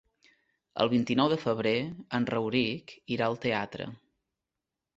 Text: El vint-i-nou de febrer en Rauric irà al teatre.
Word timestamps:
El 0.85 0.89
vint-i-nou 0.93 1.29
de 1.33 1.37
febrer 1.43 1.75
en 2.19 2.27
Rauric 2.31 2.97
irà 3.19 3.29
al 3.31 3.41
teatre. 3.47 3.91